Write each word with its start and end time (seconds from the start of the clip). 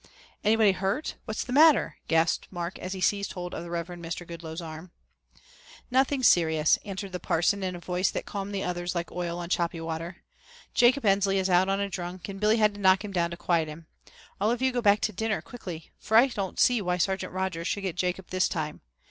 "Anybody 0.43 0.71
hurt? 0.71 1.17
What's 1.25 1.43
the 1.43 1.53
matter?" 1.53 1.97
gasped 2.07 2.47
Mark 2.49 2.79
as 2.79 2.93
he 2.93 3.01
seized 3.01 3.33
hold 3.33 3.53
of 3.53 3.61
the 3.61 3.69
Reverend 3.69 4.03
Mr. 4.03 4.25
Goodloe's 4.25 4.59
arm. 4.59 4.89
"Nothing 5.91 6.23
serious," 6.23 6.79
answered 6.83 7.11
the 7.11 7.19
parson 7.19 7.61
in 7.61 7.75
a 7.75 7.79
voice 7.79 8.09
that 8.09 8.25
calmed 8.25 8.55
the 8.55 8.63
others 8.63 8.95
like 8.95 9.11
oil 9.11 9.37
on 9.37 9.47
choppy 9.49 9.79
water. 9.79 10.23
"Jacob 10.73 11.05
Ensley 11.05 11.37
is 11.37 11.51
out 11.51 11.69
on 11.69 11.79
a 11.79 11.87
drunk 11.87 12.27
and 12.29 12.39
Billy 12.39 12.57
had 12.57 12.73
to 12.73 12.79
knock 12.81 13.05
him 13.05 13.11
down 13.11 13.29
to 13.29 13.37
quiet 13.37 13.67
him. 13.67 13.85
All 14.39 14.49
of 14.49 14.59
you 14.59 14.71
go 14.71 14.81
back 14.81 15.01
to 15.01 15.13
dinner 15.13 15.39
quickly, 15.39 15.91
for 15.99 16.17
I 16.17 16.25
don't 16.29 16.59
see 16.59 16.81
why 16.81 16.97
Sergeant 16.97 17.31
Rogers 17.31 17.67
should 17.67 17.81
get 17.81 17.95
Jacob 17.95 18.29
this 18.31 18.49
time. 18.49 18.81